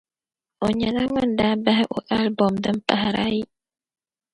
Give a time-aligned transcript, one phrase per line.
[0.65, 3.41] o nyɛla ŋun daa bahi o album din pahiri ayi.